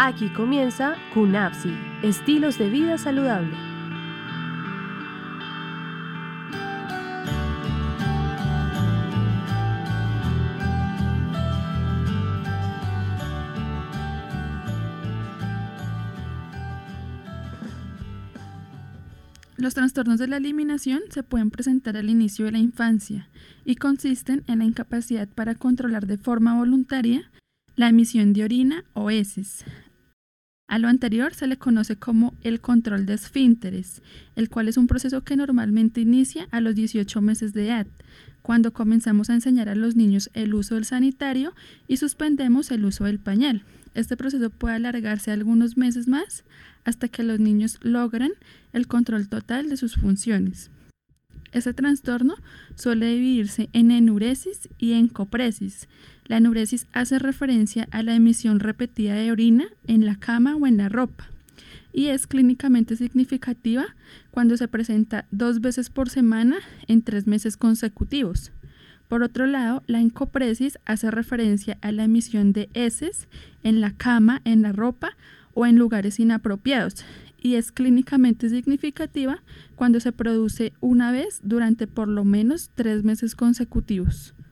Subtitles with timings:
[0.00, 3.52] Aquí comienza CUNAPSI, estilos de vida saludable.
[19.56, 23.28] Los trastornos de la eliminación se pueden presentar al inicio de la infancia
[23.64, 27.32] y consisten en la incapacidad para controlar de forma voluntaria
[27.74, 29.64] la emisión de orina o heces,
[30.68, 34.02] a lo anterior se le conoce como el control de esfínteres,
[34.36, 37.86] el cual es un proceso que normalmente inicia a los 18 meses de edad,
[38.42, 41.54] cuando comenzamos a enseñar a los niños el uso del sanitario
[41.88, 43.64] y suspendemos el uso del pañal.
[43.94, 46.44] Este proceso puede alargarse algunos meses más
[46.84, 48.30] hasta que los niños logran
[48.72, 50.70] el control total de sus funciones.
[51.52, 52.34] Este trastorno
[52.74, 55.88] suele dividirse en enuresis y encopresis.
[56.26, 60.76] La enuresis hace referencia a la emisión repetida de orina en la cama o en
[60.76, 61.28] la ropa
[61.92, 63.86] y es clínicamente significativa
[64.30, 68.52] cuando se presenta dos veces por semana en tres meses consecutivos.
[69.08, 73.26] Por otro lado, la encopresis hace referencia a la emisión de heces
[73.62, 75.16] en la cama, en la ropa
[75.58, 77.04] o en lugares inapropiados
[77.36, 79.42] y es clínicamente significativa
[79.74, 84.34] cuando se produce una vez durante por lo menos tres meses consecutivos.